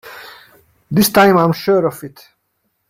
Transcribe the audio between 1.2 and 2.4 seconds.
I'm sure of it!